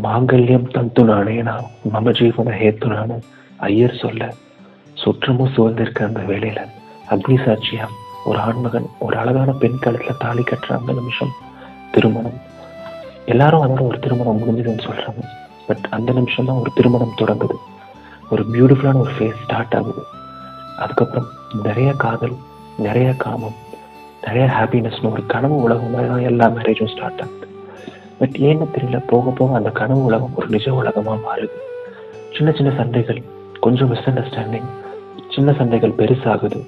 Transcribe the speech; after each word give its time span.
மாங்கல்யம் 0.00 0.70
தந்து 0.70 1.04
நானேனா 1.04 1.54
மம 1.92 2.12
ஜீவன 2.18 2.52
ஹேத்துனான 2.60 3.18
ஐயர் 3.56 3.96
சொல்ல 3.96 4.34
சுற்றமும் 4.94 5.52
சூழ்ந்திருக்க 5.56 6.04
அந்த 6.04 6.20
வேலையில 6.20 6.60
அக்னி 7.10 7.36
சாட்சியா 7.44 7.86
ஒரு 8.24 8.38
ஆண்மகன் 8.38 8.86
ஒரு 8.98 9.16
அழகான 9.16 9.52
பெண் 9.52 9.78
கழுத்துல 9.80 10.16
தாலி 10.18 10.42
கட்டுற 10.42 10.72
அந்த 10.78 10.92
நிமிஷம் 10.92 11.32
திருமணம். 11.92 12.38
எல்லாரும் 13.26 13.62
அதோட 13.62 13.80
ஒரு 13.80 13.98
திருமணம் 13.98 14.38
முடிஞ்சதுன்னு 14.38 14.86
சொல்றாங்க. 14.86 15.22
பட் 15.66 15.86
அந்த 15.90 16.12
நிமிஷம் 16.12 16.44
தான் 16.44 16.56
ஒரு 16.56 16.70
திருமணம் 16.74 17.18
தொடங்குது. 17.18 17.56
ஒரு 18.30 18.44
பியூட்டிஃபுல்லான 18.52 19.00
ஒரு 19.00 19.12
ஃபேஸ் 19.18 19.42
ஸ்டார்ட் 19.44 19.74
ஆகுது. 19.74 20.02
அதுக்கப்புறம் 20.78 21.28
நிறைய 21.62 21.92
காதல் 21.92 22.36
நிறைய 22.78 23.14
காமம் 23.16 23.54
நிறைய 24.26 24.50
ஹாப்பினஸ்னு 24.58 25.10
ஒரு 25.10 25.26
கனவு 25.26 25.62
உலகம் 25.62 25.90
மாதிரி 25.90 26.08
தான் 26.08 26.20
எல்லா 26.20 26.46
மேரேஜும் 26.48 26.92
ஸ்டார்ட் 26.96 27.20
ஆகுது. 27.20 27.46
பட் 28.22 28.36
ஏன்னு 28.48 28.66
தெரியல 28.74 28.98
போக 29.06 29.30
போக 29.30 29.54
அந்த 29.54 29.70
கனவு 29.78 30.04
உலகம் 30.04 30.34
ஒரு 30.36 30.48
நிஜ 30.48 30.74
உலகமா 30.74 31.14
மாறுது. 31.26 31.56
சின்ன 32.36 32.50
சின்ன 32.52 32.70
சண்டைகள் 32.76 33.22
கொஞ்சம் 33.60 33.88
மிஸ் 33.88 34.08
அண்டர்ஸ்டாண்டிங் 34.10 34.68
சின்ன 35.34 35.52
சண்டைகள் 35.52 35.94
பெருசாகுது. 36.00 36.58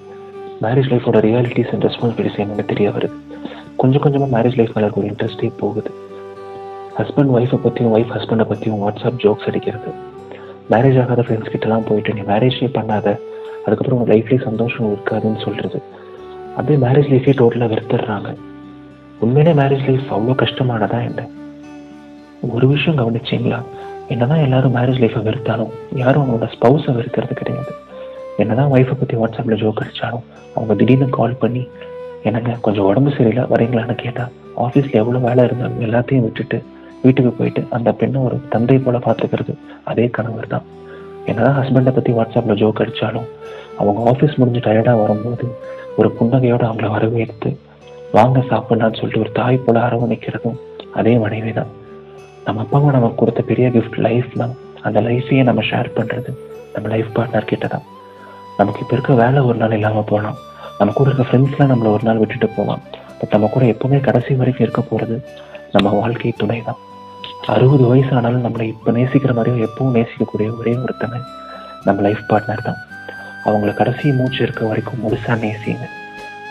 மேரேஜ் 0.62 0.89
லைஃபோட 0.93 1.19
ரியாலிட்டிஸ் 1.27 1.71
அண்ட் 1.73 1.85
ரெஸ்பான்சிபிலிட்டிஸ் 1.85 2.41
என்னன்னு 2.43 2.65
தெரிய 2.65 2.89
வருது. 2.91 3.11
கொஞ்சம் 3.77 4.01
கொஞ்சமாக 4.01 4.31
மேரேஜ் 4.35 4.57
லைஃப் 4.57 4.75
மேலே 4.75 4.89
ஒரு 4.95 5.07
இன்ட்ரெஸ்டே 5.07 5.51
போகுது. 5.59 5.91
ஹஸ்பண்ட் 6.98 7.33
ஒய்ஃபை 7.37 7.59
பற்றியும் 7.62 7.95
ஒய்ஃப் 7.97 8.15
ஹஸ்பண்டை 8.17 8.45
பற்றியும் 8.45 8.83
வாட்ஸ்அப் 8.83 9.21
ஜோக்ஸ் 9.25 9.47
அடிக்கிறது. 9.47 9.93
மேரேஜ் 10.71 10.98
ஆகாத 11.03 11.23
ஃப்ரெண்ட்ஸ் 11.23 11.53
கிட்டலாம் 11.55 11.87
போயிட்டு 11.87 12.15
நீ 12.15 12.21
மேரேஜே 12.21 12.69
பண்ணாத. 12.79 13.07
அதுக்கப்புறம் 13.67 13.98
உங்கள் 13.98 14.19
லைஃப்லேயே 14.19 14.43
சந்தோஷம் 14.43 14.91
இருக்காதுன்னு 14.93 15.45
சொல்கிறது 15.45 15.81
அப்படியே 16.57 16.79
மேரேஜ் 16.87 17.11
லைஃபே 17.15 17.34
டோட்டலாக 17.41 17.73
வெறுத்துடுறாங்க. 17.75 18.31
உண்மையிலே 19.21 19.55
மேரேஜ் 19.62 19.87
லைஃப் 19.89 20.07
அவ்வளோ 20.11 20.34
கஷ்டமானதா 20.43 21.01
என்ன 21.09 21.23
ஒரு 22.53 22.66
விஷயம் 22.66 22.98
கவனிச்சிங்களா? 23.01 23.59
என்னதான் 24.09 24.45
எல்லாரும் 24.47 24.75
மேரேஜ் 24.77 25.01
லைஃப்பை 25.03 25.23
வெறுத்தாலும் 25.27 25.73
யாரும் 26.03 26.23
அவங்களோட 26.23 26.47
ஸ்பௌஸை 26.55 26.92
வெறுக்கிறது 26.98 27.34
கிடையாது. 27.41 27.73
என்னதான் 28.42 28.73
ஒய்ஃபை 28.75 28.95
பற்றி 29.00 29.17
வாட்ஸ்அப்பில் 29.17 29.61
ஜோக் 29.62 29.83
அடித்தாலும் 29.83 30.25
அவங்க 30.55 30.75
திடீர்னு 30.75 31.09
கால் 31.19 31.41
பண்ணி 31.42 31.62
என்னங்க 32.28 32.53
கொஞ்சம் 32.67 32.89
உடம்பு 32.91 33.11
சரியில்லை? 33.17 33.45
வரீங்களான்னு 33.53 33.95
கேட்டால் 34.05 34.33
ஆஃபீஸில் 34.56 35.00
எவ்வளோ 35.03 35.19
வேலை 35.19 35.45
இருந்தாலும் 35.45 35.84
எல்லாத்தையும் 35.87 36.25
விட்டுட்டு 36.27 36.59
வீட்டுக்கு 37.05 37.33
போயிட்டு 37.39 37.62
அந்த 37.77 37.92
பெண்ணை 37.92 38.20
ஒரு 38.27 38.37
தந்தை 38.48 38.78
போல 38.78 38.98
பார்த்துக்கிறது 39.06 39.55
அதே 39.84 40.06
கணவர் 40.17 40.53
தான். 40.55 40.67
என்னதான் 41.27 41.59
ஹஸ்பண்டை 41.61 41.92
பற்றி 41.95 42.12
வாட்ஸ்அப்பில் 42.12 42.61
ஜோக் 42.62 42.83
அடித்தாலும் 42.84 43.28
அவங்க 43.78 44.00
ஆஃபீஸ் 44.12 44.39
முடிஞ்சு 44.41 44.62
டயர்டாக 44.67 45.00
வரும்போது 45.03 45.47
ஒரு 45.98 46.09
புன்னகையோடு 46.19 46.65
அவங்கள 46.69 46.89
வரவேற்று 46.97 47.50
வாங்க 48.12 48.39
சாப்பிட்லான்னு 48.50 48.98
சொல்லிட்டு 49.00 49.25
ஒரு 49.25 49.33
தாய் 49.33 49.65
போல 49.67 49.81
அரவணைக்கிறதும் 49.89 50.59
அதே 51.00 51.19
மனைவி 51.19 51.53
தான் 51.53 51.70
நம்ம 52.47 52.61
அப்பாவும் 52.64 52.95
நமக்கு 52.97 53.19
கொடுத்த 53.20 53.42
பெரிய 53.50 53.67
கிஃப்ட் 53.75 53.98
லைஃப் 54.06 54.31
தான். 54.41 54.55
அந்த 54.87 54.98
லைஃபையே 55.06 55.42
நம்ம 55.48 55.61
ஷேர் 55.70 55.89
பண்ணுறது 55.97 56.31
நம்ம 56.75 56.89
லைஃப் 56.95 57.11
பார்ட்னர் 57.17 57.50
கிட்ட 57.50 57.67
தான். 57.75 57.84
நமக்கு 58.59 58.81
இப்போ 58.83 58.95
இருக்க 58.97 59.12
வேலை 59.23 59.41
ஒரு 59.48 59.59
நாள் 59.62 59.77
இல்லாமல் 59.78 60.09
போகலாம். 60.11 60.39
நம்ம 60.78 60.92
கூட 60.98 61.11
இருக்க 61.11 61.25
ஃப்ரெண்ட்ஸ்லாம் 61.31 61.70
நம்மளை 61.72 61.91
ஒரு 61.97 62.05
நாள் 62.09 62.20
விட்டுட்டு 62.22 62.48
போகலாம். 62.56 62.83
பட் 63.19 63.33
நம்ம 63.34 63.48
கூட 63.55 63.65
எப்பவுமே 63.75 64.00
கடைசி 64.09 64.34
வரைக்கும் 64.41 64.67
இருக்க 64.67 64.83
போகிறது 64.91 65.17
நம்ம 65.75 65.92
வாழ்க்கை 66.00 66.33
துணை 66.42 66.59
தான். 66.69 66.81
அறுபது 67.55 67.84
வயசு 67.92 68.12
ஆனாலும் 68.19 68.45
நம்மளை 68.47 68.67
இப்போ 68.72 68.91
நேசிக்கிற 68.98 69.33
மாதிரியும் 69.39 69.65
எப்பவும் 69.69 69.97
நேசிக்கக்கூடிய 69.98 70.50
ஒரே 70.59 70.72
ஒருத்தங்க 70.84 71.17
நம்ம 71.87 71.98
லைஃப் 72.06 72.22
பார்ட்னர் 72.31 72.67
தான். 72.69 72.78
அவங்கள 73.48 73.72
கடைசி 73.81 74.12
மூச்சு 74.19 74.41
இருக்க 74.47 74.62
வரைக்கும் 74.70 75.03
முழுசாக 75.05 75.37
நேசிங்க. 75.45 75.87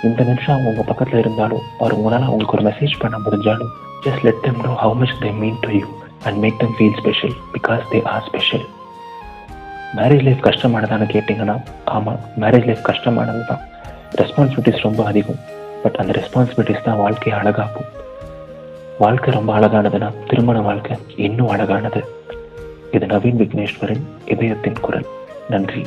இந்த 0.08 0.22
நிமிஷம் 0.30 0.54
அவங்க 0.54 0.70
உங்கள் 0.72 0.90
பக்கத்தில் 0.92 1.20
இருந்தாலும் 1.20 1.64
அவர் 1.80 1.98
உங்களால் 1.98 2.28
அவங்களுக்கு 2.30 2.58
ஒரு 2.58 2.66
மெசேஜ் 2.70 3.02
பண்ண 3.04 3.18
முடிஞ்சாலும் 3.26 3.72
Just 4.06 4.22
let 4.24 4.46
them 4.46 4.56
know 4.64 4.76
how 4.76 4.90
much 5.02 5.12
they 5.22 5.34
mean 5.42 5.58
to 5.62 5.70
you 5.70 5.88
and 6.24 6.44
make 6.44 6.58
them 6.62 6.72
feel 6.80 6.94
special 7.02 7.34
because 7.54 7.84
they 7.92 8.02
are 8.14 8.22
special. 8.30 8.64
Marriage 9.96 10.24
life 10.24 10.44
கஷ்டமானதான்னு 10.44 11.08
கேட்டிங்கன்னா 11.16 11.56
ஆமாம் 11.86 12.20
மேரேஜ் 12.40 12.66
லைஃப் 12.66 12.82
கஷ்டமானது 12.82 13.46
தான் 13.46 13.60
ரெஸ்பான்சிபிலிட்டிஸ் 14.16 14.82
ரொம்ப 14.82 15.06
அதிகம் 15.06 15.40
பட் 15.84 15.96
அந்த 15.96 16.14
ரெஸ்பான்சிபிலிட்டிஸ் 16.20 16.84
தான் 16.84 16.98
வாழ்க்கையை 16.98 17.42
அழகாகும் 17.42 17.90
வாழ்க்கை 19.00 19.34
ரொம்ப 19.34 19.60
அழகானதுன்னா 19.60 20.14
திருமண 20.28 20.62
வாழ்க்கை 20.62 20.98
இன்னும் 21.16 21.50
அழகானது. 21.50 22.04
இது 22.92 23.06
நவீன் 23.06 23.40
விக்னேஸ்வரின் 23.42 24.04
இதயத்தின் 24.26 24.80
குரல். 24.80 25.06
நன்றி. 25.50 25.86